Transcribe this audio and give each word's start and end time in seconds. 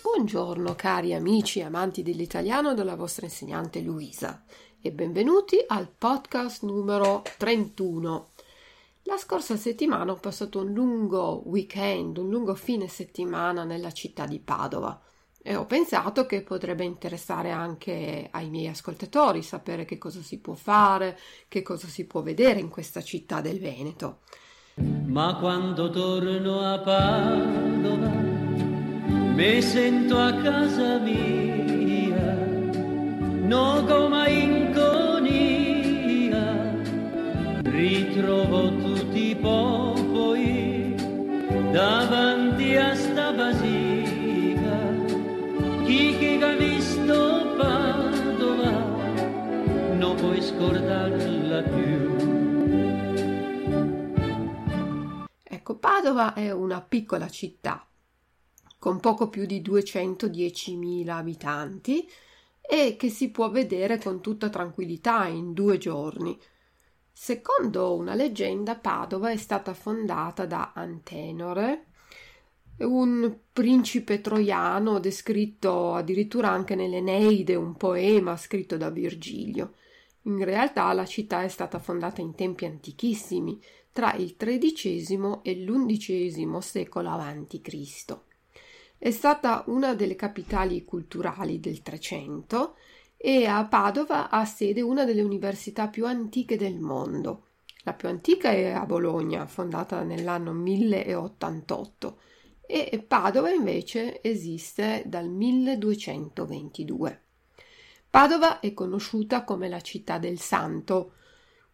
Buongiorno 0.00 0.76
cari 0.76 1.12
amici 1.12 1.58
e 1.58 1.64
amanti 1.64 2.04
dell'italiano 2.04 2.72
dalla 2.72 2.94
vostra 2.94 3.26
insegnante 3.26 3.80
Luisa 3.80 4.44
e 4.80 4.92
benvenuti 4.92 5.56
al 5.66 5.88
podcast 5.88 6.62
numero 6.62 7.24
31. 7.36 8.28
La 9.02 9.16
scorsa 9.18 9.56
settimana 9.56 10.12
ho 10.12 10.16
passato 10.20 10.60
un 10.60 10.72
lungo 10.72 11.42
weekend, 11.46 12.16
un 12.18 12.30
lungo 12.30 12.54
fine 12.54 12.86
settimana 12.86 13.64
nella 13.64 13.90
città 13.90 14.24
di 14.24 14.38
Padova 14.38 15.02
e 15.46 15.56
ho 15.56 15.66
pensato 15.66 16.24
che 16.24 16.40
potrebbe 16.40 16.84
interessare 16.84 17.50
anche 17.50 18.28
ai 18.30 18.48
miei 18.48 18.68
ascoltatori 18.68 19.42
sapere 19.42 19.84
che 19.84 19.98
cosa 19.98 20.22
si 20.22 20.38
può 20.38 20.54
fare, 20.54 21.18
che 21.48 21.60
cosa 21.60 21.86
si 21.86 22.06
può 22.06 22.22
vedere 22.22 22.60
in 22.60 22.70
questa 22.70 23.02
città 23.02 23.42
del 23.42 23.60
Veneto. 23.60 24.20
Ma 24.76 25.36
quando 25.36 25.90
torno 25.90 26.60
a 26.60 26.78
Padova 26.78 28.08
mi 29.34 29.60
sento 29.60 30.18
a 30.18 30.32
casa 30.32 30.98
mia, 31.00 32.32
no 33.46 33.84
come 33.84 34.30
in 34.30 34.72
conia, 34.72 36.40
ritrovo 37.64 38.74
tutti 38.76 39.28
i 39.28 39.36
popoli 39.36 40.94
davanti 41.70 42.76
a 42.76 42.94
sta 42.94 43.30
basilica. 43.32 43.83
Ha 46.42 46.56
visto 46.56 47.54
Padova 47.56 48.70
non 49.96 50.16
puoi 50.16 50.42
scordarla 50.42 51.62
più. 51.62 52.16
Ecco, 55.42 55.76
Padova 55.76 56.34
è 56.34 56.50
una 56.50 56.82
piccola 56.82 57.28
città 57.28 57.86
con 58.78 59.00
poco 59.00 59.30
più 59.30 59.46
di 59.46 59.62
210.000 59.62 61.08
abitanti 61.08 62.06
e 62.60 62.96
che 62.96 63.08
si 63.08 63.30
può 63.30 63.48
vedere 63.48 63.98
con 63.98 64.20
tutta 64.20 64.50
tranquillità 64.50 65.26
in 65.26 65.54
due 65.54 65.78
giorni. 65.78 66.38
Secondo 67.10 67.94
una 67.94 68.14
leggenda, 68.14 68.76
Padova 68.76 69.30
è 69.30 69.36
stata 69.38 69.72
fondata 69.72 70.44
da 70.44 70.72
Antenore, 70.74 71.86
un 72.78 73.36
principe 73.52 74.20
troiano 74.20 74.98
descritto 74.98 75.94
addirittura 75.94 76.50
anche 76.50 76.74
nell'Eneide, 76.74 77.54
un 77.54 77.76
poema 77.76 78.36
scritto 78.36 78.76
da 78.76 78.90
Virgilio. 78.90 79.74
In 80.22 80.42
realtà 80.42 80.92
la 80.92 81.06
città 81.06 81.42
è 81.42 81.48
stata 81.48 81.78
fondata 81.78 82.20
in 82.20 82.34
tempi 82.34 82.64
antichissimi, 82.64 83.60
tra 83.92 84.14
il 84.14 84.34
XIII 84.36 85.40
e 85.42 85.54
l'XI 85.54 86.48
secolo 86.60 87.10
a.C. 87.10 88.18
È 88.98 89.10
stata 89.10 89.62
una 89.68 89.94
delle 89.94 90.16
capitali 90.16 90.84
culturali 90.84 91.60
del 91.60 91.82
Trecento 91.82 92.74
e 93.16 93.46
a 93.46 93.64
Padova 93.66 94.30
ha 94.30 94.44
sede 94.44 94.80
una 94.80 95.04
delle 95.04 95.22
università 95.22 95.88
più 95.88 96.06
antiche 96.06 96.56
del 96.56 96.80
mondo. 96.80 97.46
La 97.84 97.92
più 97.92 98.08
antica 98.08 98.50
è 98.50 98.70
a 98.70 98.84
Bologna, 98.84 99.46
fondata 99.46 100.02
nell'anno 100.02 100.52
1088, 100.52 102.18
e 102.66 103.04
Padova 103.06 103.50
invece 103.50 104.22
esiste 104.22 105.02
dal 105.06 105.28
1222. 105.28 107.22
Padova 108.08 108.60
è 108.60 108.72
conosciuta 108.72 109.44
come 109.44 109.68
la 109.68 109.80
città 109.80 110.18
del 110.18 110.38
santo, 110.38 111.14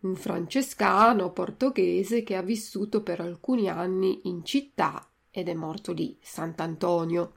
un 0.00 0.16
francescano 0.16 1.32
portoghese 1.32 2.22
che 2.22 2.34
ha 2.34 2.42
vissuto 2.42 3.03
per 3.03 3.20
alcuni 3.20 3.69
anni 3.69 4.20
in 4.25 4.44
città 4.44 5.06
ed 5.31 5.48
è 5.48 5.54
morto 5.54 5.92
lì, 5.92 6.19
Sant'Antonio. 6.20 7.34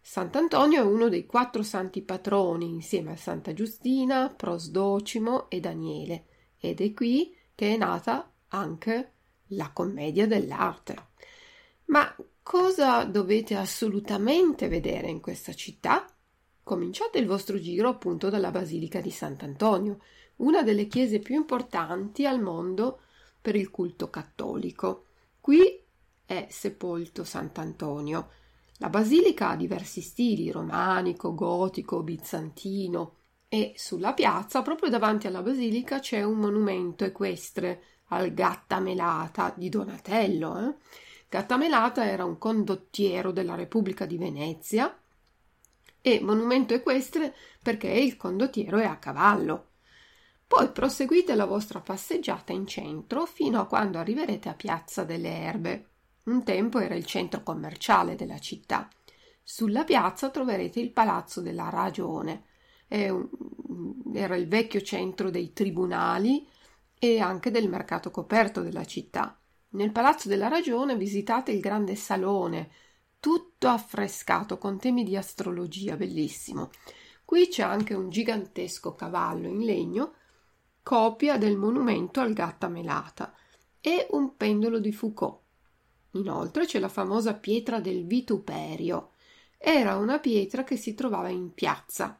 Sant'Antonio 0.00 0.82
è 0.82 0.84
uno 0.84 1.08
dei 1.08 1.26
quattro 1.26 1.62
santi 1.62 2.02
patroni 2.02 2.68
insieme 2.68 3.12
a 3.12 3.16
Santa 3.16 3.52
Giustina, 3.52 4.28
Prosdocimo 4.28 5.50
e 5.50 5.60
Daniele 5.60 6.26
ed 6.58 6.80
è 6.80 6.92
qui 6.92 7.36
che 7.54 7.74
è 7.74 7.76
nata 7.76 8.32
anche 8.48 9.12
la 9.48 9.70
commedia 9.72 10.26
dell'arte. 10.26 11.10
Ma 11.86 12.14
cosa 12.42 13.04
dovete 13.04 13.54
assolutamente 13.54 14.68
vedere 14.68 15.08
in 15.08 15.20
questa 15.20 15.52
città? 15.54 16.06
Cominciate 16.62 17.18
il 17.18 17.26
vostro 17.26 17.58
giro 17.58 17.88
appunto 17.88 18.28
dalla 18.30 18.50
Basilica 18.50 19.00
di 19.00 19.10
Sant'Antonio, 19.10 20.00
una 20.36 20.62
delle 20.62 20.86
chiese 20.86 21.18
più 21.18 21.34
importanti 21.34 22.26
al 22.26 22.40
mondo 22.40 23.00
per 23.40 23.56
il 23.56 23.70
culto 23.70 24.10
cattolico. 24.10 25.06
Qui 25.40 25.82
è 26.24 26.46
sepolto 26.48 27.24
Sant'Antonio. 27.24 28.30
La 28.78 28.88
basilica 28.88 29.50
ha 29.50 29.56
diversi 29.56 30.00
stili, 30.00 30.50
romanico, 30.50 31.34
gotico, 31.34 32.02
bizantino, 32.02 33.16
e 33.48 33.74
sulla 33.76 34.14
piazza, 34.14 34.62
proprio 34.62 34.88
davanti 34.88 35.26
alla 35.26 35.42
basilica, 35.42 35.98
c'è 35.98 36.22
un 36.22 36.38
monumento 36.38 37.04
equestre 37.04 37.82
al 38.08 38.32
Gattamelata 38.32 39.52
di 39.54 39.68
Donatello. 39.68 40.58
Eh? 40.58 40.74
Gattamelata 41.32 42.04
era 42.04 42.26
un 42.26 42.36
condottiero 42.36 43.32
della 43.32 43.54
Repubblica 43.54 44.04
di 44.04 44.18
Venezia 44.18 44.94
e 46.02 46.20
monumento 46.20 46.74
equestre 46.74 47.34
perché 47.62 47.88
il 47.88 48.18
condottiero 48.18 48.76
è 48.76 48.84
a 48.84 48.98
cavallo. 48.98 49.68
Poi 50.46 50.68
proseguite 50.68 51.34
la 51.34 51.46
vostra 51.46 51.80
passeggiata 51.80 52.52
in 52.52 52.66
centro 52.66 53.24
fino 53.24 53.58
a 53.58 53.64
quando 53.64 53.96
arriverete 53.96 54.50
a 54.50 54.54
Piazza 54.54 55.04
delle 55.04 55.30
Erbe. 55.30 55.88
Un 56.24 56.44
tempo 56.44 56.80
era 56.80 56.94
il 56.94 57.06
centro 57.06 57.42
commerciale 57.42 58.14
della 58.14 58.38
città. 58.38 58.90
Sulla 59.42 59.84
piazza 59.84 60.28
troverete 60.28 60.80
il 60.80 60.90
Palazzo 60.90 61.40
della 61.40 61.70
Ragione. 61.70 62.44
era 62.88 64.36
il 64.36 64.48
vecchio 64.48 64.82
centro 64.82 65.30
dei 65.30 65.54
tribunali 65.54 66.46
e 66.98 67.20
anche 67.20 67.50
del 67.50 67.70
mercato 67.70 68.10
coperto 68.10 68.60
della 68.60 68.84
città. 68.84 69.34
Nel 69.74 69.90
Palazzo 69.90 70.28
della 70.28 70.48
Ragione 70.48 70.96
visitate 70.96 71.50
il 71.52 71.60
grande 71.60 71.94
salone, 71.94 72.70
tutto 73.20 73.68
affrescato 73.68 74.58
con 74.58 74.78
temi 74.78 75.02
di 75.02 75.16
astrologia, 75.16 75.96
bellissimo. 75.96 76.70
Qui 77.24 77.48
c'è 77.48 77.62
anche 77.62 77.94
un 77.94 78.10
gigantesco 78.10 78.94
cavallo 78.94 79.48
in 79.48 79.64
legno 79.64 80.14
copia 80.82 81.38
del 81.38 81.56
monumento 81.56 82.20
al 82.20 82.34
gatta 82.34 82.68
melata 82.68 83.32
e 83.80 84.08
un 84.10 84.36
pendolo 84.36 84.78
di 84.78 84.92
Foucault. 84.92 85.40
Inoltre 86.12 86.66
c'è 86.66 86.78
la 86.78 86.88
famosa 86.88 87.34
pietra 87.34 87.80
del 87.80 88.04
vituperio. 88.04 89.12
Era 89.56 89.96
una 89.96 90.18
pietra 90.18 90.64
che 90.64 90.76
si 90.76 90.94
trovava 90.94 91.28
in 91.28 91.54
piazza. 91.54 92.18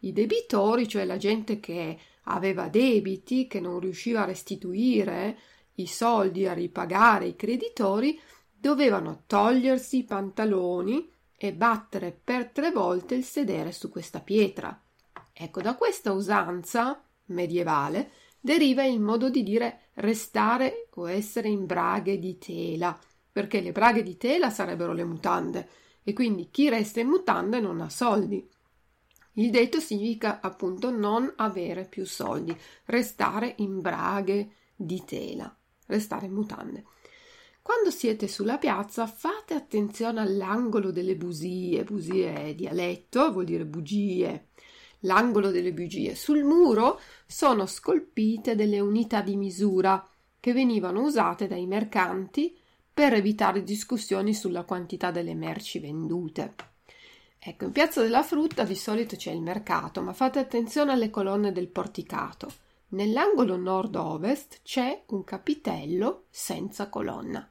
I 0.00 0.12
debitori, 0.12 0.88
cioè 0.88 1.04
la 1.04 1.18
gente 1.18 1.60
che 1.60 1.98
aveva 2.24 2.68
debiti, 2.68 3.46
che 3.46 3.60
non 3.60 3.78
riusciva 3.78 4.22
a 4.22 4.26
restituire 4.26 5.38
i 5.82 5.86
soldi, 5.86 6.46
a 6.46 6.52
ripagare 6.52 7.26
i 7.26 7.36
creditori, 7.36 8.18
dovevano 8.52 9.22
togliersi 9.26 9.98
i 9.98 10.04
pantaloni 10.04 11.10
e 11.36 11.52
battere 11.54 12.12
per 12.12 12.50
tre 12.50 12.70
volte 12.70 13.14
il 13.14 13.24
sedere 13.24 13.72
su 13.72 13.88
questa 13.88 14.20
pietra. 14.20 14.78
Ecco, 15.32 15.62
da 15.62 15.74
questa 15.74 16.12
usanza 16.12 17.02
medievale 17.26 18.10
deriva 18.38 18.84
il 18.84 19.00
modo 19.00 19.30
di 19.30 19.42
dire 19.42 19.88
restare 19.94 20.88
o 20.94 21.08
essere 21.08 21.48
in 21.48 21.66
braghe 21.66 22.18
di 22.18 22.38
tela, 22.38 22.98
perché 23.32 23.60
le 23.60 23.72
braghe 23.72 24.02
di 24.02 24.16
tela 24.16 24.50
sarebbero 24.50 24.92
le 24.92 25.04
mutande 25.04 25.68
e 26.02 26.12
quindi 26.12 26.48
chi 26.50 26.68
resta 26.68 27.00
in 27.00 27.08
mutande 27.08 27.60
non 27.60 27.80
ha 27.80 27.88
soldi. 27.88 28.46
Il 29.34 29.50
detto 29.50 29.78
significa 29.78 30.40
appunto 30.40 30.90
non 30.90 31.32
avere 31.36 31.84
più 31.84 32.04
soldi, 32.04 32.54
restare 32.86 33.54
in 33.58 33.80
braghe 33.80 34.50
di 34.74 35.04
tela, 35.04 35.54
restare 35.90 36.26
in 36.26 36.32
mutande. 36.32 36.84
Quando 37.62 37.90
siete 37.90 38.26
sulla 38.26 38.56
piazza 38.56 39.06
fate 39.06 39.54
attenzione 39.54 40.20
all'angolo 40.20 40.90
delle 40.90 41.14
busie 41.14 41.84
è 41.84 42.54
dialetto, 42.54 43.30
vuol 43.30 43.44
dire 43.44 43.66
bugie, 43.66 44.48
l'angolo 45.00 45.50
delle 45.50 45.72
bugie. 45.72 46.14
Sul 46.14 46.42
muro 46.42 46.98
sono 47.26 47.66
scolpite 47.66 48.54
delle 48.54 48.80
unità 48.80 49.20
di 49.20 49.36
misura 49.36 50.04
che 50.40 50.52
venivano 50.52 51.02
usate 51.02 51.46
dai 51.46 51.66
mercanti 51.66 52.56
per 52.92 53.12
evitare 53.14 53.62
discussioni 53.62 54.34
sulla 54.34 54.64
quantità 54.64 55.10
delle 55.10 55.34
merci 55.34 55.78
vendute. 55.78 56.54
Ecco, 57.38 57.64
in 57.64 57.72
Piazza 57.72 58.02
della 58.02 58.22
Frutta 58.22 58.64
di 58.64 58.74
solito 58.74 59.16
c'è 59.16 59.30
il 59.30 59.40
mercato, 59.40 60.02
ma 60.02 60.12
fate 60.12 60.38
attenzione 60.38 60.92
alle 60.92 61.08
colonne 61.08 61.52
del 61.52 61.68
porticato. 61.68 62.52
Nell'angolo 62.92 63.56
nord-ovest 63.56 64.62
c'è 64.62 65.04
un 65.08 65.22
capitello 65.22 66.24
senza 66.28 66.88
colonna. 66.88 67.48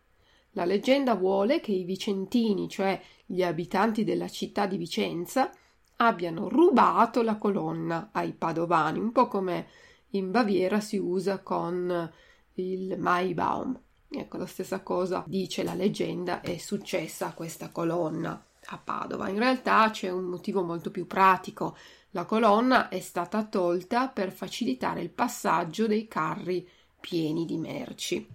La 0.51 0.65
leggenda 0.65 1.15
vuole 1.15 1.61
che 1.61 1.71
i 1.71 1.85
vicentini, 1.85 2.67
cioè 2.67 3.01
gli 3.25 3.41
abitanti 3.41 4.03
della 4.03 4.27
città 4.27 4.65
di 4.65 4.75
Vicenza, 4.75 5.49
abbiano 5.97 6.49
rubato 6.49 7.21
la 7.21 7.37
colonna 7.37 8.09
ai 8.11 8.33
padovani, 8.33 8.99
un 8.99 9.13
po' 9.13 9.27
come 9.29 9.67
in 10.11 10.29
Baviera 10.31 10.81
si 10.81 10.97
usa 10.97 11.39
con 11.39 12.11
il 12.55 12.97
Maibaum. 12.97 13.79
Ecco, 14.09 14.37
la 14.37 14.45
stessa 14.45 14.81
cosa 14.81 15.23
dice 15.25 15.63
la 15.63 15.73
leggenda 15.73 16.41
è 16.41 16.57
successa 16.57 17.27
a 17.27 17.33
questa 17.33 17.69
colonna 17.69 18.43
a 18.71 18.77
Padova. 18.77 19.29
In 19.29 19.37
realtà 19.37 19.89
c'è 19.91 20.09
un 20.09 20.25
motivo 20.25 20.63
molto 20.63 20.91
più 20.91 21.07
pratico. 21.07 21.77
La 22.11 22.25
colonna 22.25 22.89
è 22.89 22.99
stata 22.99 23.45
tolta 23.45 24.07
per 24.07 24.31
facilitare 24.31 25.01
il 25.01 25.11
passaggio 25.11 25.85
dei 25.85 26.07
carri 26.07 26.67
pieni 26.99 27.45
di 27.45 27.57
merci. 27.57 28.27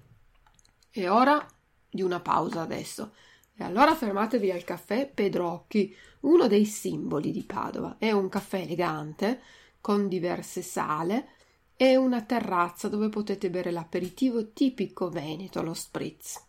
E 0.91 1.09
ora 1.09 1.45
di 1.91 2.03
una 2.03 2.21
pausa 2.21 2.61
adesso. 2.61 3.13
E 3.57 3.65
allora 3.65 3.95
fermatevi 3.95 4.51
al 4.51 4.65
caffè 4.65 5.09
Pedrocchi, 5.09 5.95
uno 6.21 6.47
dei 6.47 6.65
simboli 6.65 7.33
di 7.33 7.43
Padova. 7.43 7.97
È 7.99 8.11
un 8.13 8.29
caffè 8.29 8.61
elegante, 8.61 9.41
con 9.81 10.09
diverse 10.09 10.63
sale 10.63 11.29
e 11.77 11.97
una 11.97 12.23
terrazza 12.23 12.89
dove 12.89 13.09
potete 13.09 13.51
bere 13.51 13.71
l'aperitivo 13.71 14.53
tipico 14.53 15.09
veneto, 15.09 15.63
lo 15.63 15.75
spritz. 15.75 16.43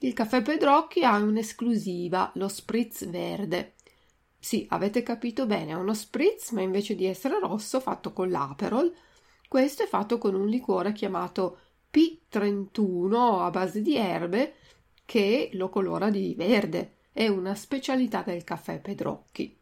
Il 0.00 0.12
caffè 0.12 0.42
Pedrocchi 0.42 1.04
ha 1.04 1.16
un'esclusiva, 1.16 2.30
lo 2.34 2.48
spritz 2.48 3.08
verde. 3.08 3.74
Sì, 4.38 4.66
avete 4.70 5.02
capito 5.02 5.46
bene, 5.46 5.72
è 5.72 5.74
uno 5.74 5.94
spritz, 5.94 6.52
ma 6.52 6.62
invece 6.62 6.94
di 6.94 7.04
essere 7.06 7.38
rosso, 7.40 7.80
fatto 7.80 8.12
con 8.12 8.30
l'aperol, 8.30 8.94
questo 9.48 9.82
è 9.82 9.86
fatto 9.86 10.18
con 10.18 10.34
un 10.34 10.46
liquore 10.46 10.92
chiamato 10.92 11.58
P31 11.90 13.42
a 13.42 13.50
base 13.50 13.80
di 13.80 13.96
erbe 13.96 14.54
che 15.04 15.48
lo 15.54 15.70
colora 15.70 16.10
di 16.10 16.34
verde. 16.36 16.96
È 17.12 17.26
una 17.26 17.54
specialità 17.54 18.22
del 18.22 18.44
caffè 18.44 18.78
Pedrocchi. 18.78 19.56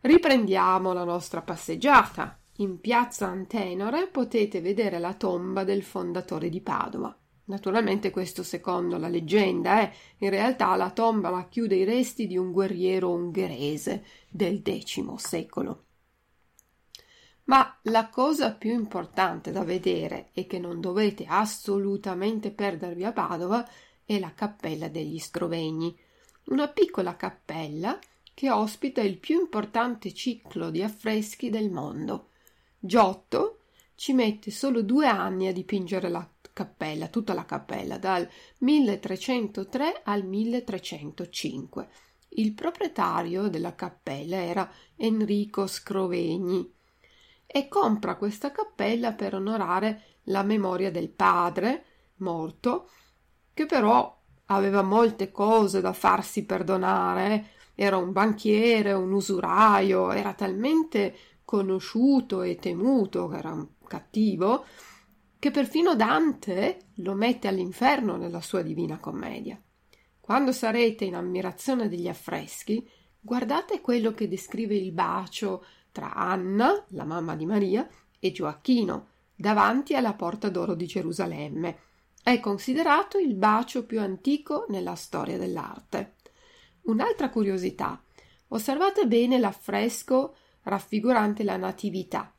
Riprendiamo 0.00 0.92
la 0.92 1.04
nostra 1.04 1.42
passeggiata. 1.42 2.40
In 2.56 2.80
piazza 2.80 3.26
Antenore 3.26 4.08
potete 4.08 4.60
vedere 4.60 4.98
la 4.98 5.14
tomba 5.14 5.64
del 5.64 5.82
fondatore 5.82 6.48
di 6.48 6.60
Padova. 6.60 7.14
Naturalmente 7.52 8.10
questo 8.10 8.42
secondo 8.42 8.96
la 8.96 9.08
leggenda, 9.08 9.82
eh? 9.82 9.92
in 10.20 10.30
realtà 10.30 10.74
la 10.74 10.90
tomba 10.90 11.28
racchiude 11.28 11.74
i 11.74 11.84
resti 11.84 12.26
di 12.26 12.38
un 12.38 12.50
guerriero 12.50 13.10
ungherese 13.10 14.06
del 14.30 14.62
X 14.64 15.14
secolo. 15.16 15.84
Ma 17.44 17.78
la 17.82 18.08
cosa 18.08 18.54
più 18.54 18.72
importante 18.72 19.52
da 19.52 19.64
vedere 19.64 20.30
e 20.32 20.46
che 20.46 20.58
non 20.58 20.80
dovete 20.80 21.26
assolutamente 21.28 22.52
perdervi 22.52 23.04
a 23.04 23.12
Padova 23.12 23.68
è 24.02 24.18
la 24.18 24.32
Cappella 24.32 24.88
degli 24.88 25.18
Strovegni, 25.18 25.94
una 26.44 26.68
piccola 26.68 27.16
cappella 27.16 27.98
che 28.32 28.50
ospita 28.50 29.02
il 29.02 29.18
più 29.18 29.38
importante 29.38 30.14
ciclo 30.14 30.70
di 30.70 30.82
affreschi 30.82 31.50
del 31.50 31.70
mondo. 31.70 32.30
Giotto 32.78 33.58
ci 33.94 34.14
mette 34.14 34.50
solo 34.50 34.80
due 34.80 35.06
anni 35.06 35.48
a 35.48 35.52
dipingere 35.52 36.08
la 36.08 36.26
cappella, 36.52 37.08
tutta 37.08 37.34
la 37.34 37.44
cappella, 37.44 37.98
dal 37.98 38.28
1303 38.58 40.02
al 40.04 40.24
1305. 40.24 41.88
Il 42.34 42.54
proprietario 42.54 43.48
della 43.48 43.74
cappella 43.74 44.36
era 44.36 44.70
Enrico 44.96 45.66
Scrovegni 45.66 46.72
e 47.46 47.68
compra 47.68 48.16
questa 48.16 48.50
cappella 48.50 49.12
per 49.12 49.34
onorare 49.34 50.18
la 50.24 50.42
memoria 50.42 50.90
del 50.90 51.10
padre 51.10 51.84
morto, 52.16 52.88
che 53.52 53.66
però 53.66 54.18
aveva 54.46 54.82
molte 54.82 55.30
cose 55.30 55.80
da 55.80 55.92
farsi 55.92 56.44
perdonare. 56.44 57.50
Era 57.74 57.96
un 57.96 58.12
banchiere, 58.12 58.92
un 58.92 59.12
usuraio, 59.12 60.12
era 60.12 60.32
talmente 60.32 61.14
conosciuto 61.44 62.42
e 62.42 62.56
temuto, 62.56 63.32
era 63.32 63.52
un 63.52 63.68
cattivo, 63.86 64.64
che 65.42 65.50
perfino 65.50 65.96
Dante 65.96 66.90
lo 66.98 67.14
mette 67.14 67.48
all'inferno 67.48 68.16
nella 68.16 68.40
sua 68.40 68.62
Divina 68.62 69.00
Commedia. 69.00 69.60
Quando 70.20 70.52
sarete 70.52 71.04
in 71.04 71.16
ammirazione 71.16 71.88
degli 71.88 72.06
affreschi, 72.06 72.88
guardate 73.18 73.80
quello 73.80 74.12
che 74.12 74.28
descrive 74.28 74.76
il 74.76 74.92
bacio 74.92 75.64
tra 75.90 76.14
Anna, 76.14 76.84
la 76.90 77.02
mamma 77.02 77.34
di 77.34 77.44
Maria, 77.44 77.88
e 78.20 78.30
Gioacchino, 78.30 79.08
davanti 79.34 79.96
alla 79.96 80.12
porta 80.12 80.48
d'oro 80.48 80.76
di 80.76 80.86
Gerusalemme. 80.86 81.78
È 82.22 82.38
considerato 82.38 83.18
il 83.18 83.34
bacio 83.34 83.84
più 83.84 83.98
antico 83.98 84.66
nella 84.68 84.94
storia 84.94 85.38
dell'arte. 85.38 86.18
Un'altra 86.82 87.30
curiosità. 87.30 88.00
Osservate 88.46 89.08
bene 89.08 89.40
l'affresco 89.40 90.36
raffigurante 90.62 91.42
la 91.42 91.56
Natività. 91.56 92.31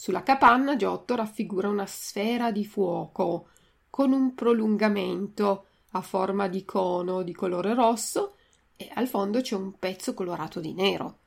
Sulla 0.00 0.22
capanna 0.22 0.76
Giotto 0.76 1.16
raffigura 1.16 1.68
una 1.68 1.84
sfera 1.84 2.52
di 2.52 2.64
fuoco 2.64 3.48
con 3.90 4.12
un 4.12 4.32
prolungamento 4.32 5.64
a 5.90 6.02
forma 6.02 6.46
di 6.46 6.64
cono 6.64 7.22
di 7.22 7.32
colore 7.32 7.74
rosso 7.74 8.36
e 8.76 8.88
al 8.94 9.08
fondo 9.08 9.40
c'è 9.40 9.56
un 9.56 9.76
pezzo 9.76 10.14
colorato 10.14 10.60
di 10.60 10.72
nero. 10.72 11.18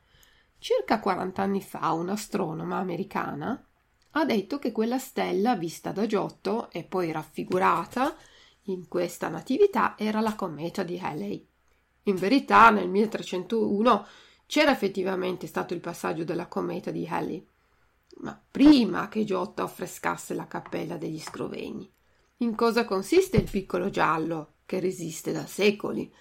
Circa 0.57 1.01
40 1.01 1.41
anni 1.41 1.61
fa 1.61 1.91
un'astronoma 1.91 2.77
americana 2.77 3.61
ha 4.11 4.23
detto 4.23 4.57
che 4.57 4.71
quella 4.71 4.99
stella 4.99 5.57
vista 5.57 5.91
da 5.91 6.05
Giotto 6.05 6.71
e 6.71 6.85
poi 6.85 7.11
raffigurata 7.11 8.15
in 8.67 8.87
questa 8.87 9.27
natività 9.27 9.95
era 9.97 10.21
la 10.21 10.35
cometa 10.35 10.83
di 10.83 10.97
Halley. 10.97 11.45
In 12.03 12.15
verità 12.15 12.69
nel 12.69 12.87
1301 12.87 14.07
c'era 14.45 14.71
effettivamente 14.71 15.45
stato 15.45 15.73
il 15.73 15.81
passaggio 15.81 16.23
della 16.23 16.47
cometa 16.47 16.89
di 16.89 17.05
Halley, 17.05 17.45
ma 18.21 18.39
prima 18.49 19.07
che 19.07 19.23
Giotto 19.23 19.63
affrescasse 19.63 20.33
la 20.33 20.47
cappella 20.47 20.97
degli 20.97 21.19
Scrovegni. 21.19 21.91
In 22.37 22.55
cosa 22.55 22.85
consiste 22.85 23.37
il 23.37 23.49
piccolo 23.49 23.89
giallo 23.89 24.55
che 24.65 24.79
resiste 24.79 25.31
da 25.31 25.45
secoli? 25.45 26.11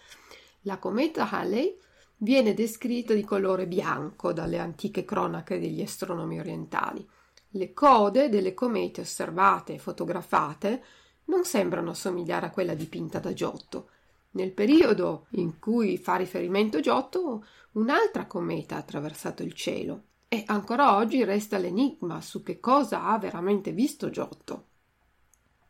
La 0.62 0.78
cometa 0.78 1.28
Halley 1.30 1.76
viene 2.18 2.52
descritta 2.52 3.14
di 3.14 3.24
colore 3.24 3.66
bianco 3.66 4.32
dalle 4.32 4.58
antiche 4.58 5.04
cronache 5.04 5.58
degli 5.58 5.80
astronomi 5.80 6.38
orientali. 6.38 7.06
Le 7.52 7.72
code 7.72 8.28
delle 8.28 8.54
comete 8.54 9.00
osservate 9.00 9.74
e 9.74 9.78
fotografate 9.78 10.84
non 11.24 11.44
sembrano 11.44 11.94
somigliare 11.94 12.46
a 12.46 12.50
quella 12.50 12.74
dipinta 12.74 13.18
da 13.18 13.32
Giotto. 13.32 13.88
Nel 14.32 14.52
periodo 14.52 15.26
in 15.30 15.58
cui 15.58 15.98
fa 15.98 16.16
riferimento 16.16 16.80
Giotto, 16.80 17.44
un'altra 17.72 18.26
cometa 18.26 18.76
ha 18.76 18.78
attraversato 18.78 19.42
il 19.42 19.54
cielo 19.54 20.04
e 20.32 20.44
ancora 20.46 20.94
oggi 20.94 21.24
resta 21.24 21.58
l'enigma 21.58 22.20
su 22.20 22.44
che 22.44 22.60
cosa 22.60 23.02
ha 23.06 23.18
veramente 23.18 23.72
visto 23.72 24.10
Giotto. 24.10 24.66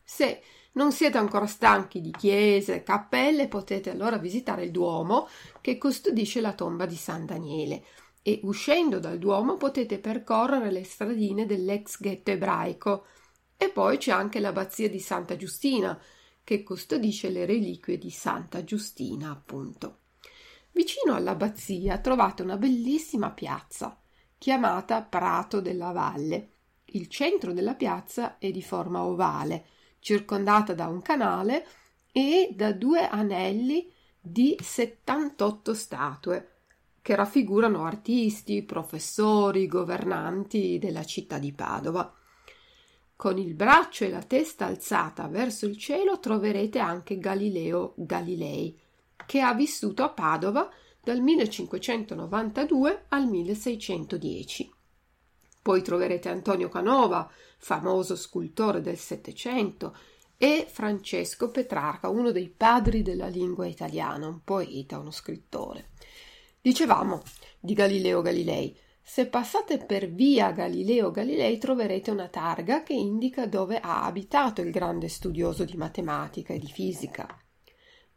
Se 0.04 0.42
non 0.72 0.92
siete 0.92 1.16
ancora 1.16 1.46
stanchi 1.46 2.02
di 2.02 2.10
chiese 2.10 2.74
e 2.74 2.82
cappelle, 2.82 3.48
potete 3.48 3.88
allora 3.88 4.18
visitare 4.18 4.64
il 4.64 4.70
Duomo 4.70 5.26
che 5.62 5.78
custodisce 5.78 6.42
la 6.42 6.52
tomba 6.52 6.84
di 6.84 6.96
San 6.96 7.24
Daniele 7.24 7.84
e 8.20 8.40
uscendo 8.42 8.98
dal 8.98 9.16
Duomo 9.16 9.56
potete 9.56 9.98
percorrere 9.98 10.70
le 10.70 10.84
stradine 10.84 11.46
dell'ex 11.46 11.98
ghetto 11.98 12.30
ebraico 12.30 13.06
e 13.56 13.70
poi 13.70 13.96
c'è 13.96 14.12
anche 14.12 14.40
l'abbazia 14.40 14.90
di 14.90 15.00
Santa 15.00 15.36
Giustina 15.36 15.98
che 16.44 16.62
custodisce 16.62 17.30
le 17.30 17.46
reliquie 17.46 17.96
di 17.96 18.10
Santa 18.10 18.62
Giustina, 18.62 19.30
appunto. 19.30 20.00
Vicino 20.72 21.14
all'abbazia 21.14 21.96
trovate 21.96 22.42
una 22.42 22.58
bellissima 22.58 23.30
piazza 23.30 23.99
chiamata 24.40 25.02
Prato 25.02 25.60
della 25.60 25.92
Valle. 25.92 26.48
Il 26.92 27.08
centro 27.08 27.52
della 27.52 27.74
piazza 27.74 28.38
è 28.38 28.50
di 28.50 28.62
forma 28.62 29.04
ovale, 29.04 29.66
circondata 29.98 30.72
da 30.72 30.86
un 30.86 31.02
canale 31.02 31.66
e 32.10 32.48
da 32.54 32.72
due 32.72 33.06
anelli 33.06 33.92
di 34.18 34.56
78 34.58 35.74
statue 35.74 36.48
che 37.02 37.14
raffigurano 37.14 37.84
artisti, 37.84 38.62
professori, 38.62 39.66
governanti 39.66 40.78
della 40.78 41.04
città 41.04 41.38
di 41.38 41.52
Padova. 41.52 42.10
Con 43.16 43.36
il 43.36 43.52
braccio 43.52 44.04
e 44.04 44.08
la 44.08 44.22
testa 44.22 44.64
alzata 44.64 45.28
verso 45.28 45.66
il 45.66 45.76
cielo 45.76 46.18
troverete 46.18 46.78
anche 46.78 47.18
Galileo 47.18 47.92
Galilei, 47.94 48.74
che 49.26 49.40
ha 49.42 49.52
vissuto 49.52 50.02
a 50.02 50.08
Padova 50.08 50.66
dal 51.02 51.20
1592 51.20 53.04
al 53.08 53.26
1610. 53.26 54.72
Poi 55.62 55.82
troverete 55.82 56.28
Antonio 56.28 56.68
Canova, 56.68 57.30
famoso 57.58 58.16
scultore 58.16 58.80
del 58.80 58.96
Settecento, 58.96 59.94
e 60.36 60.66
Francesco 60.70 61.50
Petrarca, 61.50 62.08
uno 62.08 62.30
dei 62.30 62.48
padri 62.48 63.02
della 63.02 63.26
lingua 63.26 63.66
italiana, 63.66 64.26
un 64.26 64.42
poeta, 64.42 64.98
uno 64.98 65.10
scrittore. 65.10 65.90
Dicevamo 66.62 67.22
di 67.58 67.74
Galileo 67.74 68.22
Galilei. 68.22 68.74
Se 69.02 69.26
passate 69.26 69.78
per 69.78 70.10
via 70.10 70.52
Galileo 70.52 71.10
Galilei 71.10 71.58
troverete 71.58 72.10
una 72.10 72.28
targa 72.28 72.82
che 72.82 72.92
indica 72.92 73.46
dove 73.46 73.80
ha 73.80 74.04
abitato 74.04 74.60
il 74.60 74.70
grande 74.70 75.08
studioso 75.08 75.64
di 75.64 75.76
matematica 75.76 76.52
e 76.54 76.58
di 76.58 76.68
fisica. 76.68 77.39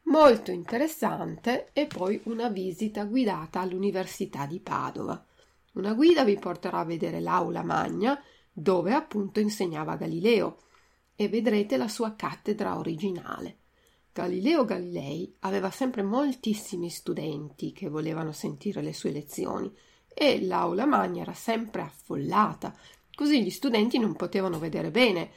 Molto 0.03 0.51
interessante 0.51 1.69
e 1.71 1.87
poi 1.87 2.19
una 2.25 2.49
visita 2.49 3.05
guidata 3.05 3.61
all'Università 3.61 4.45
di 4.45 4.59
Padova. 4.59 5.25
Una 5.73 5.93
guida 5.93 6.23
vi 6.23 6.37
porterà 6.37 6.79
a 6.79 6.85
vedere 6.85 7.19
l'aula 7.19 7.63
magna 7.63 8.21
dove 8.51 8.93
appunto 8.93 9.39
insegnava 9.39 9.95
Galileo 9.95 10.57
e 11.15 11.29
vedrete 11.29 11.77
la 11.77 11.87
sua 11.87 12.15
cattedra 12.15 12.77
originale. 12.77 13.57
Galileo 14.11 14.65
Galilei 14.65 15.33
aveva 15.39 15.71
sempre 15.71 16.03
moltissimi 16.03 16.89
studenti 16.89 17.71
che 17.71 17.89
volevano 17.89 18.31
sentire 18.31 18.81
le 18.81 18.93
sue 18.93 19.11
lezioni 19.11 19.73
e 20.07 20.43
l'aula 20.43 20.85
magna 20.85 21.21
era 21.21 21.33
sempre 21.33 21.81
affollata, 21.81 22.75
così 23.15 23.41
gli 23.43 23.49
studenti 23.49 23.97
non 23.97 24.15
potevano 24.15 24.59
vedere 24.59 24.91
bene 24.91 25.31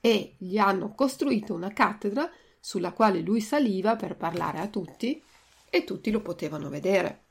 e 0.00 0.34
gli 0.38 0.58
hanno 0.58 0.94
costruito 0.94 1.54
una 1.54 1.72
cattedra 1.72 2.30
sulla 2.60 2.92
quale 2.92 3.20
lui 3.20 3.40
saliva 3.40 3.96
per 3.96 4.16
parlare 4.16 4.60
a 4.60 4.68
tutti 4.68 5.22
e 5.68 5.84
tutti 5.84 6.10
lo 6.10 6.20
potevano 6.20 6.68
vedere. 6.68 7.24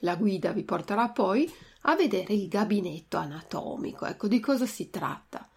La 0.00 0.16
guida 0.16 0.52
vi 0.52 0.64
porterà 0.64 1.10
poi 1.10 1.50
a 1.82 1.94
vedere 1.94 2.34
il 2.34 2.48
gabinetto 2.48 3.16
anatomico. 3.16 4.06
Ecco 4.06 4.28
di 4.28 4.40
cosa 4.40 4.66
si 4.66 4.90
tratta. 4.90 5.48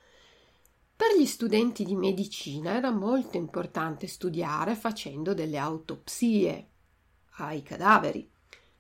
Per 0.95 1.17
gli 1.17 1.25
studenti 1.25 1.83
di 1.83 1.95
medicina 1.95 2.75
era 2.75 2.91
molto 2.91 3.37
importante 3.37 4.07
studiare 4.07 4.75
facendo 4.75 5.33
delle 5.33 5.57
autopsie 5.57 6.69
ai 7.37 7.63
cadaveri. 7.63 8.29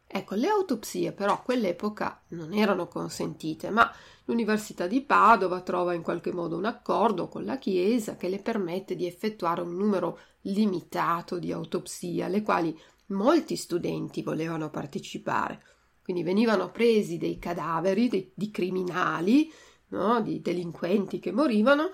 Ecco, 0.05 0.35
le 0.35 0.47
autopsie 0.47 1.11
però 1.11 1.33
a 1.33 1.41
quell'epoca 1.41 2.21
non 2.29 2.53
erano 2.53 2.87
consentite, 2.87 3.71
ma 3.71 3.91
l'Università 4.25 4.87
di 4.87 5.01
Padova 5.01 5.61
trova 5.61 5.93
in 5.93 6.01
qualche 6.01 6.31
modo 6.31 6.55
un 6.55 6.65
accordo 6.65 7.27
con 7.27 7.43
la 7.43 7.57
Chiesa 7.57 8.15
che 8.15 8.29
le 8.29 8.39
permette 8.39 8.95
di 8.95 9.05
effettuare 9.05 9.61
un 9.61 9.75
numero 9.75 10.19
limitato 10.41 11.39
di 11.39 11.51
autopsie, 11.51 12.23
alle 12.23 12.41
quali 12.41 12.77
molti 13.07 13.55
studenti 13.55 14.23
volevano 14.23 14.69
partecipare. 14.69 15.61
Quindi 16.03 16.23
venivano 16.23 16.71
presi 16.71 17.17
dei 17.17 17.39
cadaveri 17.39 18.09
dei, 18.09 18.31
di 18.33 18.51
criminali, 18.51 19.51
no? 19.89 20.21
di 20.21 20.41
delinquenti 20.41 21.19
che 21.19 21.31
morivano, 21.31 21.91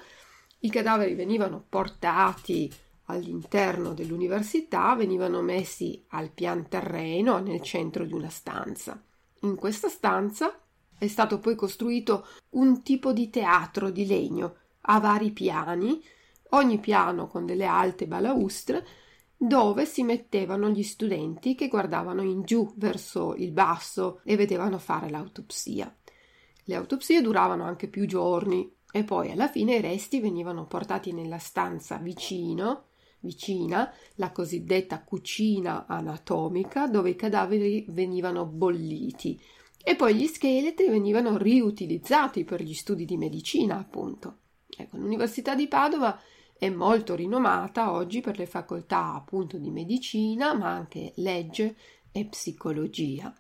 i 0.60 0.70
cadaveri 0.70 1.14
venivano 1.14 1.64
portati 1.68 2.72
all'interno 3.06 3.94
dell'università, 3.94 4.96
venivano 4.96 5.42
messi 5.42 6.04
al 6.10 6.32
pian 6.32 6.68
terreno 6.68 7.40
nel 7.40 7.62
centro 7.62 8.04
di 8.04 8.14
una 8.14 8.30
stanza. 8.30 9.02
In 9.42 9.56
questa 9.56 9.90
stanza 9.90 10.60
è 11.00 11.08
stato 11.08 11.40
poi 11.40 11.56
costruito 11.56 12.28
un 12.52 12.84
tipo 12.84 13.14
di 13.14 13.30
teatro 13.30 13.90
di 13.90 14.06
legno 14.06 14.56
a 14.82 15.00
vari 15.00 15.32
piani, 15.32 16.00
ogni 16.50 16.80
piano 16.80 17.28
con 17.28 17.46
delle 17.46 17.66
alte 17.66 18.06
balaustre, 18.06 18.86
dove 19.36 19.86
si 19.86 20.04
mettevano 20.04 20.70
gli 20.70 20.84
studenti 20.84 21.56
che 21.56 21.70
guardavano 21.70 22.22
in 22.22 22.44
giù 22.44 22.72
verso 22.76 23.34
il 23.36 23.52
basso 23.52 24.20
e 24.26 24.36
vedevano 24.36 24.78
fare 24.78 25.10
l'autopsia. 25.10 25.96
Le 26.66 26.76
autopsie 26.76 27.22
duravano 27.22 27.64
anche 27.64 27.88
più 27.88 28.06
giorni 28.06 28.70
e 28.92 29.04
poi 29.06 29.32
alla 29.32 29.48
fine 29.48 29.78
i 29.78 29.82
resti 29.82 30.20
venivano 30.20 30.66
portati 30.66 31.14
nella 31.14 31.38
stanza 31.38 31.98
vicino, 31.98 32.88
vicina, 33.22 33.92
la 34.16 34.32
cosiddetta 34.32 35.02
cucina 35.04 35.86
anatomica, 35.88 36.88
dove 36.88 37.12
i 37.12 37.16
cadaveri 37.16 37.86
venivano 37.90 38.46
bolliti 38.46 39.40
e 39.84 39.96
poi 39.96 40.16
gli 40.16 40.28
scheletri 40.28 40.88
venivano 40.90 41.38
riutilizzati 41.38 42.44
per 42.44 42.62
gli 42.62 42.74
studi 42.74 43.06
di 43.06 43.18
medicina, 43.18 43.78
appunto. 43.78 44.38
Ecco, 44.68 44.98
l'Università 44.98 45.56
di 45.56 45.68
Padova 45.68 46.20
è 46.58 46.70
molto 46.70 47.16
rinomata 47.16 47.92
oggi 47.92 48.22
per 48.22 48.38
le 48.38 48.46
facoltà 48.46 49.14
appunto 49.14 49.58
di 49.58 49.72
medicina, 49.72 50.54
ma 50.54 50.70
anche 50.70 51.14
legge 51.16 51.76
e 52.12 52.26
psicologia. 52.26 53.34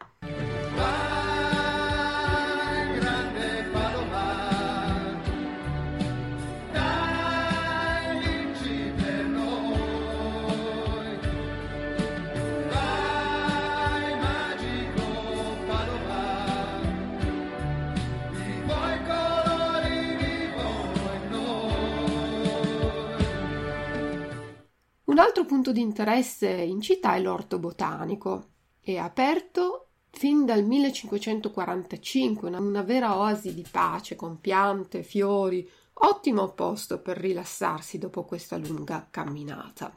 Punto 25.50 25.72
di 25.72 25.82
interesse 25.82 26.48
in 26.48 26.79
città 26.79 27.15
è 27.15 27.20
l'orto 27.20 27.58
botanico. 27.58 28.50
È 28.79 28.98
aperto 28.98 29.88
fin 30.12 30.46
dal 30.46 30.63
1545, 30.63 32.48
una, 32.48 32.60
una 32.60 32.84
vera 32.84 33.18
oasi 33.18 33.56
di 33.56 33.65
pace 33.70 34.15
con 34.15 34.39
piante, 34.39 35.01
fiori, 35.01 35.68
ottimo 36.01 36.50
posto 36.50 37.01
per 37.01 37.18
rilassarsi 37.18 37.98
dopo 37.98 38.25
questa 38.25 38.58
lunga 38.58 39.08
camminata. 39.10 39.91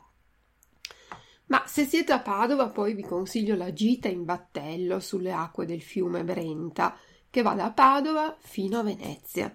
Ma 1.48 1.64
se 1.66 1.84
siete 1.84 2.12
a 2.12 2.20
Padova, 2.20 2.70
poi 2.70 2.94
vi 2.94 3.02
consiglio 3.02 3.54
la 3.54 3.74
gita 3.74 4.08
in 4.08 4.24
battello 4.24 5.00
sulle 5.00 5.32
acque 5.32 5.66
del 5.66 5.82
fiume 5.82 6.24
Brenta, 6.24 6.96
che 7.28 7.42
va 7.42 7.52
da 7.52 7.70
Padova 7.72 8.34
fino 8.40 8.78
a 8.78 8.82
Venezia. 8.82 9.54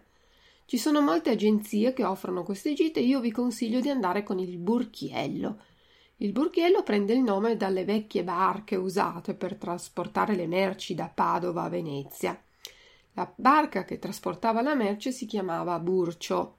Ci 0.65 0.77
sono 0.77 1.01
molte 1.01 1.31
agenzie 1.31 1.93
che 1.93 2.03
offrono 2.03 2.43
queste 2.43 2.73
gite 2.73 2.99
io 2.99 3.19
vi 3.19 3.31
consiglio 3.31 3.79
di 3.79 3.89
andare 3.89 4.21
con 4.21 4.37
il 4.37 4.59
burchiello. 4.59 5.59
Il 6.19 6.31
burchiello 6.31 6.81
prende 6.81 7.13
il 7.13 7.21
nome 7.21 7.57
dalle 7.57 7.85
vecchie 7.85 8.23
barche 8.23 8.75
usate 8.75 9.35
per 9.35 9.55
trasportare 9.55 10.35
le 10.35 10.47
merci 10.47 10.95
da 10.95 11.09
Padova 11.09 11.63
a 11.63 11.69
Venezia. 11.69 12.41
La 13.13 13.31
barca 13.35 13.85
che 13.85 13.99
trasportava 13.99 14.63
la 14.63 14.73
merce 14.73 15.11
si 15.11 15.27
chiamava 15.27 15.77
burcio 15.77 16.57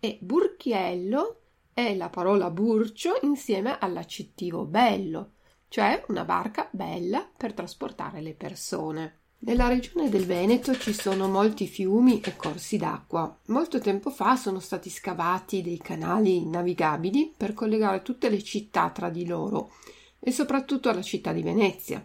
e 0.00 0.16
burchiello 0.18 1.40
è 1.74 1.94
la 1.94 2.08
parola 2.08 2.48
burcio 2.48 3.18
insieme 3.20 3.76
all'accettivo 3.78 4.64
bello, 4.64 5.32
cioè 5.68 6.02
una 6.08 6.24
barca 6.24 6.66
bella 6.70 7.30
per 7.36 7.52
trasportare 7.52 8.22
le 8.22 8.32
persone. 8.32 9.18
Nella 9.38 9.68
regione 9.68 10.08
del 10.08 10.24
Veneto 10.24 10.76
ci 10.76 10.94
sono 10.94 11.28
molti 11.28 11.66
fiumi 11.66 12.20
e 12.20 12.36
corsi 12.36 12.78
d'acqua. 12.78 13.38
Molto 13.46 13.78
tempo 13.78 14.10
fa 14.10 14.34
sono 14.34 14.60
stati 14.60 14.88
scavati 14.88 15.62
dei 15.62 15.76
canali 15.76 16.46
navigabili 16.46 17.34
per 17.36 17.52
collegare 17.52 18.02
tutte 18.02 18.30
le 18.30 18.42
città 18.42 18.88
tra 18.90 19.10
di 19.10 19.26
loro 19.26 19.72
e 20.18 20.32
soprattutto 20.32 20.90
la 20.90 21.02
città 21.02 21.32
di 21.32 21.42
Venezia. 21.42 22.04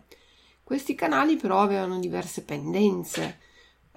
Questi 0.62 0.94
canali 0.94 1.38
però 1.38 1.62
avevano 1.62 2.00
diverse 2.00 2.44
pendenze. 2.44 3.40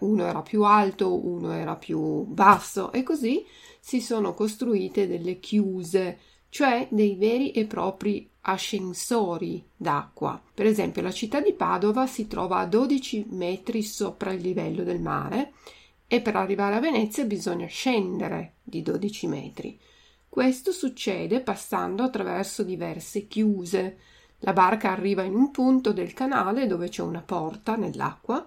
Uno 0.00 0.24
era 0.24 0.40
più 0.42 0.62
alto, 0.62 1.26
uno 1.26 1.52
era 1.52 1.74
più 1.74 2.22
basso 2.22 2.92
e 2.92 3.02
così 3.02 3.44
si 3.80 4.00
sono 4.00 4.32
costruite 4.32 5.08
delle 5.08 5.40
chiuse, 5.40 6.18
cioè 6.48 6.86
dei 6.90 7.16
veri 7.16 7.50
e 7.50 7.66
propri 7.66 8.30
ascensori 8.46 9.64
d'acqua. 9.76 10.40
Per 10.52 10.66
esempio, 10.66 11.02
la 11.02 11.12
città 11.12 11.40
di 11.40 11.52
Padova 11.52 12.06
si 12.06 12.26
trova 12.26 12.58
a 12.58 12.66
12 12.66 13.26
metri 13.30 13.82
sopra 13.82 14.32
il 14.32 14.40
livello 14.40 14.82
del 14.82 15.00
mare 15.00 15.52
e 16.06 16.20
per 16.20 16.36
arrivare 16.36 16.76
a 16.76 16.80
Venezia 16.80 17.24
bisogna 17.24 17.66
scendere 17.66 18.54
di 18.62 18.82
12 18.82 19.26
metri. 19.26 19.80
Questo 20.28 20.72
succede 20.72 21.40
passando 21.40 22.02
attraverso 22.02 22.62
diverse 22.62 23.26
chiuse. 23.26 23.98
La 24.40 24.52
barca 24.52 24.90
arriva 24.90 25.22
in 25.22 25.34
un 25.34 25.50
punto 25.50 25.92
del 25.92 26.12
canale 26.12 26.66
dove 26.66 26.88
c'è 26.88 27.02
una 27.02 27.22
porta 27.22 27.76
nell'acqua, 27.76 28.46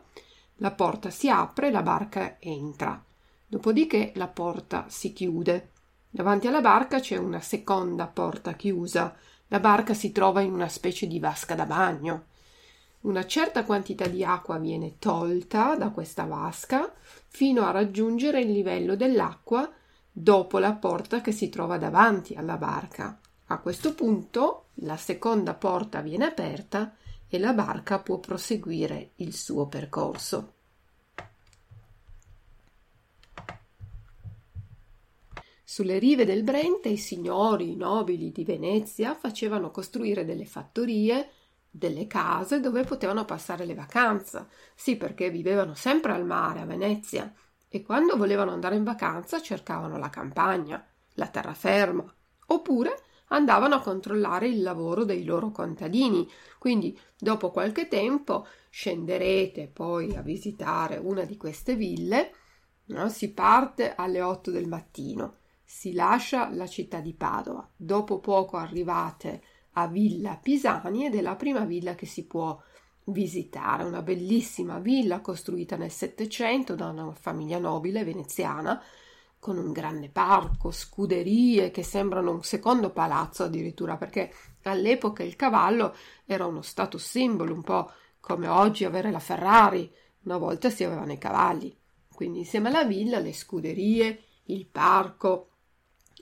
la 0.57 0.71
porta 0.71 1.09
si 1.09 1.29
apre 1.29 1.67
e 1.67 1.71
la 1.71 1.81
barca 1.81 2.37
entra. 2.39 3.03
Dopodiché 3.47 4.11
la 4.15 4.27
porta 4.27 4.85
si 4.89 5.13
chiude. 5.13 5.71
Davanti 6.09 6.47
alla 6.47 6.61
barca 6.61 6.99
c'è 6.99 7.17
una 7.17 7.39
seconda 7.39 8.07
porta 8.07 8.53
chiusa 8.53 9.15
la 9.47 9.59
barca 9.59 9.93
si 9.93 10.11
trova 10.11 10.41
in 10.41 10.51
una 10.51 10.67
specie 10.67 11.07
di 11.07 11.19
vasca 11.19 11.55
da 11.55 11.65
bagno. 11.65 12.25
Una 13.01 13.25
certa 13.25 13.63
quantità 13.63 14.07
di 14.07 14.23
acqua 14.23 14.57
viene 14.57 14.97
tolta 14.99 15.75
da 15.75 15.89
questa 15.91 16.25
vasca 16.25 16.93
fino 17.27 17.65
a 17.65 17.71
raggiungere 17.71 18.41
il 18.41 18.51
livello 18.51 18.95
dell'acqua 18.95 19.71
dopo 20.11 20.57
la 20.57 20.73
porta 20.73 21.21
che 21.21 21.31
si 21.31 21.47
trova 21.49 21.77
davanti 21.77 22.33
alla 22.33 22.57
barca. 22.57 23.19
A 23.47 23.59
questo 23.59 23.93
punto 23.93 24.65
la 24.81 24.97
seconda 24.97 25.53
porta 25.53 26.01
viene 26.01 26.25
aperta 26.25 26.95
e 27.29 27.39
la 27.39 27.53
barca 27.53 27.99
può 27.99 28.19
proseguire 28.19 29.11
il 29.17 29.33
suo 29.33 29.67
percorso. 29.67 30.55
Sulle 35.69 35.99
rive 35.99 36.23
del 36.23 36.43
Brenta 36.43 36.87
i 36.87 36.95
signori, 36.95 37.73
i 37.73 37.75
nobili 37.75 38.31
di 38.31 38.45
Venezia 38.45 39.13
facevano 39.13 39.69
costruire 39.69 40.23
delle 40.23 40.45
fattorie, 40.45 41.29
delle 41.69 42.07
case 42.07 42.61
dove 42.61 42.85
potevano 42.85 43.25
passare 43.25 43.65
le 43.65 43.75
vacanze. 43.75 44.47
Sì, 44.73 44.95
perché 44.95 45.29
vivevano 45.29 45.73
sempre 45.73 46.13
al 46.13 46.25
mare 46.25 46.61
a 46.61 46.65
Venezia 46.65 47.33
e 47.67 47.83
quando 47.83 48.15
volevano 48.15 48.51
andare 48.51 48.77
in 48.77 48.85
vacanza 48.85 49.41
cercavano 49.41 49.97
la 49.97 50.09
campagna, 50.09 50.81
la 51.15 51.27
terraferma, 51.27 52.15
oppure 52.45 53.01
andavano 53.27 53.75
a 53.75 53.81
controllare 53.81 54.47
il 54.47 54.61
lavoro 54.61 55.03
dei 55.03 55.25
loro 55.25 55.51
contadini. 55.51 56.25
Quindi, 56.59 56.97
dopo 57.19 57.51
qualche 57.51 57.89
tempo, 57.89 58.47
scenderete 58.69 59.67
poi 59.67 60.15
a 60.15 60.21
visitare 60.21 60.95
una 60.95 61.25
di 61.25 61.35
queste 61.35 61.75
ville. 61.75 62.31
No? 62.85 63.09
Si 63.09 63.33
parte 63.33 63.95
alle 63.95 64.21
8 64.21 64.49
del 64.49 64.69
mattino 64.69 65.39
si 65.69 65.91
lascia 65.91 66.49
la 66.53 66.65
città 66.65 67.01
di 67.01 67.13
Padova. 67.13 67.69
Dopo 67.75 68.19
poco 68.19 68.55
arrivate 68.55 69.43
a 69.73 69.87
Villa 69.87 70.39
Pisani 70.41 71.05
ed 71.05 71.15
è 71.15 71.21
la 71.21 71.35
prima 71.35 71.65
villa 71.65 71.93
che 71.93 72.05
si 72.05 72.25
può 72.25 72.57
visitare, 73.03 73.83
una 73.83 74.01
bellissima 74.01 74.79
villa 74.79 75.19
costruita 75.19 75.75
nel 75.75 75.91
Settecento 75.91 76.73
da 76.73 76.87
una 76.87 77.11
famiglia 77.11 77.59
nobile 77.59 78.05
veneziana 78.05 78.81
con 79.37 79.57
un 79.57 79.73
grande 79.73 80.07
parco, 80.07 80.71
scuderie 80.71 81.69
che 81.69 81.83
sembrano 81.83 82.31
un 82.31 82.43
secondo 82.43 82.91
palazzo 82.91 83.43
addirittura, 83.43 83.97
perché 83.97 84.33
all'epoca 84.63 85.21
il 85.23 85.35
cavallo 85.35 85.93
era 86.25 86.45
uno 86.45 86.61
status 86.61 87.03
symbol, 87.05 87.51
un 87.51 87.61
po' 87.61 87.91
come 88.21 88.47
oggi 88.47 88.85
avere 88.85 89.11
la 89.11 89.19
Ferrari, 89.19 89.93
una 90.23 90.37
volta 90.37 90.69
si 90.69 90.85
avevano 90.85 91.11
i 91.11 91.17
cavalli. 91.17 91.77
Quindi 92.13 92.39
insieme 92.39 92.69
alla 92.69 92.85
villa 92.85 93.19
le 93.19 93.33
scuderie, 93.33 94.23
il 94.45 94.65
parco 94.65 95.49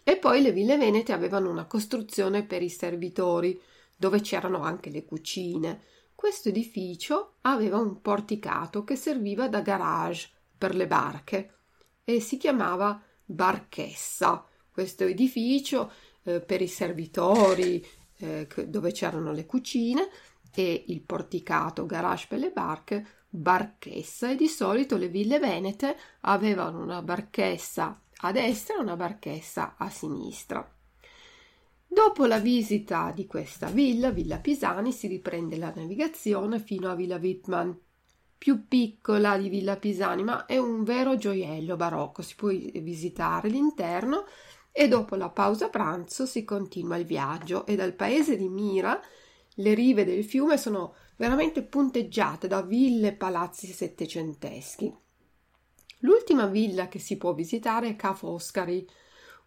e 0.03 0.17
poi 0.17 0.41
le 0.41 0.51
ville 0.51 0.77
venete 0.77 1.13
avevano 1.13 1.49
una 1.49 1.65
costruzione 1.65 2.43
per 2.43 2.61
i 2.61 2.69
servitori, 2.69 3.59
dove 3.95 4.21
c'erano 4.21 4.61
anche 4.61 4.89
le 4.89 5.05
cucine. 5.05 5.81
Questo 6.13 6.49
edificio 6.49 7.35
aveva 7.41 7.77
un 7.77 8.01
porticato 8.01 8.83
che 8.83 8.95
serviva 8.95 9.47
da 9.47 9.61
garage 9.61 10.29
per 10.57 10.75
le 10.75 10.87
barche 10.87 11.53
e 12.03 12.19
si 12.19 12.37
chiamava 12.37 13.01
Barchessa. 13.23 14.45
Questo 14.71 15.03
edificio 15.05 15.91
eh, 16.23 16.41
per 16.41 16.61
i 16.61 16.67
servitori, 16.67 17.85
eh, 18.17 18.47
dove 18.67 18.91
c'erano 18.91 19.31
le 19.31 19.45
cucine, 19.45 20.09
e 20.53 20.85
il 20.87 21.01
porticato 21.01 21.85
garage 21.85 22.27
per 22.29 22.39
le 22.39 22.51
barche, 22.51 23.05
barchessa. 23.29 24.29
E 24.29 24.35
di 24.35 24.47
solito 24.47 24.97
le 24.97 25.09
ville 25.09 25.39
venete 25.39 25.97
avevano 26.21 26.81
una 26.81 27.01
barchessa 27.01 27.99
a 28.21 28.31
destra 28.31 28.75
e 28.75 28.79
una 28.79 28.95
barchessa 28.95 29.75
a 29.77 29.89
sinistra. 29.89 30.69
Dopo 31.87 32.25
la 32.25 32.39
visita 32.39 33.11
di 33.15 33.25
questa 33.25 33.67
villa, 33.67 34.09
Villa 34.09 34.39
Pisani, 34.39 34.91
si 34.91 35.07
riprende 35.07 35.57
la 35.57 35.71
navigazione 35.73 36.59
fino 36.59 36.89
a 36.89 36.95
Villa 36.95 37.17
Wittmann 37.17 37.71
più 38.37 38.67
piccola 38.67 39.37
di 39.37 39.49
Villa 39.49 39.77
Pisani, 39.77 40.23
ma 40.23 40.45
è 40.45 40.57
un 40.57 40.83
vero 40.83 41.15
gioiello 41.15 41.75
barocco, 41.75 42.21
si 42.21 42.35
può 42.35 42.49
visitare 42.49 43.49
l'interno 43.49 44.25
e 44.71 44.87
dopo 44.87 45.15
la 45.15 45.29
pausa 45.29 45.69
pranzo 45.69 46.25
si 46.25 46.43
continua 46.43 46.97
il 46.97 47.05
viaggio 47.05 47.65
e 47.65 47.75
dal 47.75 47.93
paese 47.93 48.35
di 48.35 48.49
Mira 48.49 48.99
le 49.55 49.73
rive 49.73 50.03
del 50.03 50.25
fiume 50.25 50.57
sono 50.57 50.95
veramente 51.15 51.63
punteggiate 51.63 52.47
da 52.47 52.61
ville 52.61 53.07
e 53.07 53.13
palazzi 53.13 53.67
settecenteschi. 53.67 54.93
L'ultima 55.99 56.45
villa 56.45 56.87
che 56.87 56.99
si 56.99 57.17
può 57.17 57.33
visitare 57.33 57.89
è 57.89 57.95
Ca' 57.95 58.13
Foscari, 58.13 58.87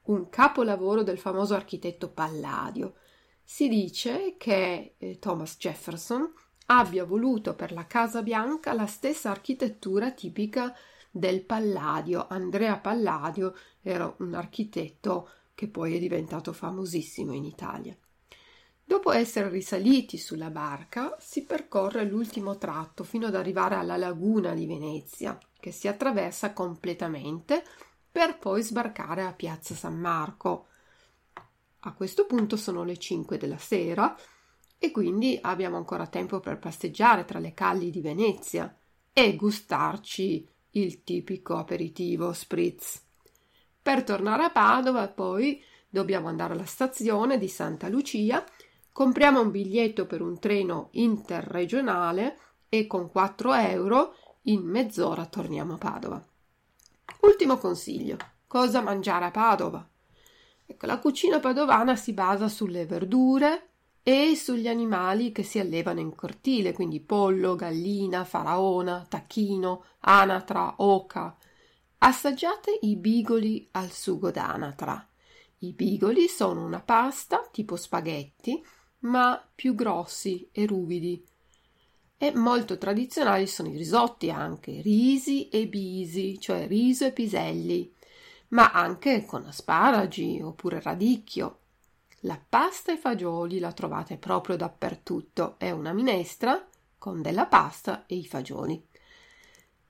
un 0.05 0.29
capolavoro 0.29 1.03
del 1.03 1.19
famoso 1.19 1.55
architetto 1.55 2.09
Palladio. 2.09 2.95
Si 3.43 3.69
dice 3.69 4.35
che 4.39 4.95
eh, 4.99 5.19
Thomas 5.19 5.57
Jefferson 5.59 6.33
abbia 6.67 7.05
voluto 7.05 7.55
per 7.55 7.73
la 7.73 7.87
Casa 7.87 8.23
Bianca 8.23 8.73
la 8.73 8.87
stessa 8.87 9.31
architettura 9.31 10.11
tipica 10.11 10.75
del 11.11 11.43
Palladio. 11.43 12.27
Andrea 12.29 12.79
Palladio 12.79 13.55
era 13.83 14.13
un 14.19 14.35
architetto 14.35 15.31
che 15.55 15.69
poi 15.69 15.97
è 15.97 15.99
diventato 15.99 16.53
famosissimo 16.53 17.33
in 17.33 17.45
Italia. 17.45 17.97
Dopo 18.85 19.13
essere 19.13 19.51
risaliti 19.51 20.17
sulla 20.17 20.51
barca, 20.51 21.17
si 21.21 21.45
percorre 21.45 22.05
l'ultimo 22.05 22.57
tratto 22.57 23.05
fino 23.05 23.27
ad 23.27 23.35
arrivare 23.35 23.75
alla 23.75 23.97
laguna 23.99 24.55
di 24.55 24.67
Venezia, 24.67 25.39
che 25.61 25.71
si 25.73 25.89
attraversa 25.89 26.53
completamente 26.53 27.65
per 28.11 28.39
poi 28.39 28.63
sbarcare 28.63 29.23
a 29.23 29.33
Piazza 29.33 29.75
San 29.75 29.99
Marco. 29.99 30.67
A 31.81 31.93
questo 31.93 32.27
punto 32.27 32.57
sono 32.57 32.85
le 32.85 32.97
5 32.97 33.39
della 33.39 33.59
sera 33.59 34.17
e 34.79 34.91
quindi 34.91 35.39
abbiamo 35.41 35.77
ancora 35.77 36.07
tempo 36.07 36.41
per 36.41 36.59
passeggiare 36.59 37.25
tra 37.25 37.39
le 37.39 37.55
calli 37.55 37.91
di 37.91 38.01
Venezia 38.01 38.75
e 39.13 39.37
gustarci 39.37 40.49
il 40.71 41.03
tipico 41.03 41.57
aperitivo 41.57 42.33
spritz. 42.33 43.03
Per 43.83 44.05
tornare 44.05 44.45
a 44.45 44.51
Padova 44.51 45.09
poi 45.09 45.63
dobbiamo 45.89 46.29
andare 46.29 46.53
alla 46.53 46.67
stazione 46.67 47.39
di 47.39 47.49
Santa 47.49 47.89
Lucia, 47.89 48.45
compriamo 48.93 49.41
un 49.41 49.51
biglietto 49.51 50.07
per 50.07 50.21
un 50.21 50.39
treno 50.39 50.89
interregionale 50.93 52.39
e 52.69 52.87
con 52.87 53.11
4 53.11 53.55
euro 53.55 54.15
in 54.51 54.63
mezz'ora 54.63 55.27
torniamo 55.27 55.75
a 55.75 55.79
Padova. 55.79 56.25
Ultimo 57.21 57.59
consiglio: 57.59 58.17
cosa 58.47 58.81
mangiare 58.81 59.27
a 59.27 59.31
Padova? 59.31 59.87
Ecco, 60.67 60.87
la 60.87 60.99
cucina 60.99 61.41
padovana 61.41 61.97
si 61.97 62.13
basa 62.13 62.49
sulle 62.49 62.85
verdure, 62.85 63.69
e 64.03 64.35
sugli 64.37 64.69
animali 64.69 65.33
che 65.33 65.43
si 65.43 65.59
allevano 65.59 66.01
in 66.01 66.15
cortile, 66.15 66.73
quindi 66.73 66.99
pollo, 67.01 67.57
gallina, 67.57 68.25
faraona, 68.25 69.05
tacchino, 69.07 69.85
anatra, 70.01 70.77
oca. 70.79 71.37
Assaggiate 71.99 72.79
i 72.83 72.97
bigoli 72.97 73.69
al 73.73 73.91
sugo 73.91 74.31
d'anatra. 74.31 75.07
I 75.59 75.73
bigoli 75.75 76.27
sono 76.29 76.65
una 76.65 76.81
pasta 76.81 77.47
tipo 77.51 77.77
spaghetti, 77.77 78.65
ma 79.01 79.47
più 79.55 79.75
grossi 79.75 80.49
e 80.53 80.65
ruvidi. 80.65 81.23
E 82.21 82.35
molto 82.35 82.79
tradizionali 82.79 83.47
sono 83.47 83.69
i 83.69 83.77
risotti 83.77 84.29
anche, 84.29 84.81
risi 84.81 85.49
e 85.51 85.69
bisi, 85.69 86.41
cioè 86.41 86.67
riso 86.67 87.05
e 87.05 87.13
piselli, 87.13 87.95
ma 88.49 88.73
anche 88.73 89.25
con 89.25 89.47
asparagi 89.47 90.41
oppure 90.43 90.81
radicchio. 90.81 91.59
La 92.23 92.41
pasta 92.49 92.93
e 92.93 92.97
fagioli 92.97 93.61
la 93.61 93.73
trovate 93.73 94.17
proprio 94.17 94.57
dappertutto. 94.57 95.55
È 95.59 95.71
una 95.71 95.93
minestra 95.93 96.69
con 96.99 97.23
della 97.23 97.47
pasta 97.47 98.05
e 98.07 98.17
i 98.17 98.27
fagioli. 98.27 98.85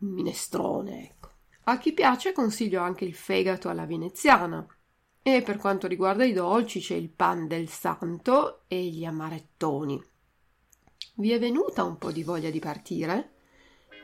Un 0.00 0.08
minestrone, 0.10 1.04
ecco. 1.04 1.30
A 1.64 1.78
chi 1.78 1.94
piace 1.94 2.32
consiglio 2.32 2.82
anche 2.82 3.06
il 3.06 3.14
fegato 3.14 3.70
alla 3.70 3.86
veneziana. 3.86 4.66
E 5.22 5.40
per 5.40 5.56
quanto 5.56 5.86
riguarda 5.86 6.24
i 6.24 6.34
dolci 6.34 6.80
c'è 6.80 6.94
il 6.94 7.08
pan 7.08 7.46
del 7.46 7.70
santo 7.70 8.64
e 8.68 8.84
gli 8.84 9.06
amarettoni. 9.06 10.07
Vi 11.18 11.32
è 11.32 11.38
venuta 11.40 11.82
un 11.82 11.98
po' 11.98 12.12
di 12.12 12.22
voglia 12.22 12.48
di 12.48 12.60
partire? 12.60 13.32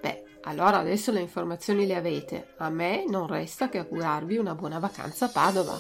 Beh, 0.00 0.24
allora 0.42 0.79
adesso 0.79 1.12
le 1.12 1.20
informazioni 1.20 1.87
le 1.87 1.94
avete. 1.94 2.55
A 2.57 2.70
me 2.70 3.05
non 3.07 3.29
resta 3.29 3.68
che 3.68 3.79
augurarvi 3.79 4.37
una 4.37 4.57
buona 4.57 4.81
vacanza 4.81 5.27
a 5.27 5.29
Padova. 5.29 5.79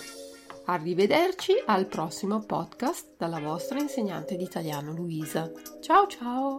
Arrivederci 0.66 1.60
al 1.66 1.86
prossimo 1.86 2.38
podcast 2.38 3.16
dalla 3.18 3.40
vostra 3.40 3.80
insegnante 3.80 4.36
di 4.36 4.44
italiano 4.44 4.92
Luisa. 4.92 5.50
Ciao 5.80 6.06
ciao! 6.06 6.56